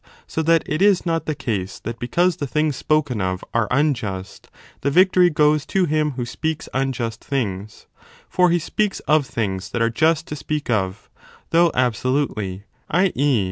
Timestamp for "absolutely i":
11.75-13.11